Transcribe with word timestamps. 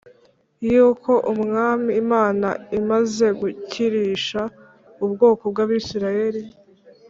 yuko 0.71 1.11
umwami 1.33 1.89
imana 2.03 2.47
imaze 2.79 3.25
gukirisha 3.39 4.41
ubwoko 5.05 5.43
bw’abisirayeli 5.51 6.43